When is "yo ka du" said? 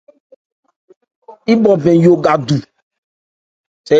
2.03-2.57